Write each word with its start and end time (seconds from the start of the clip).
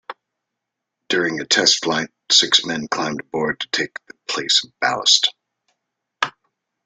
During 1.09 1.39
a 1.41 1.45
test 1.45 1.83
flight, 1.83 2.09
six 2.31 2.65
men 2.65 2.87
climbed 2.87 3.19
aboard 3.19 3.59
to 3.59 3.67
take 3.67 4.03
the 4.07 4.15
place 4.27 4.63
of 4.63 4.71
ballast. 4.79 5.31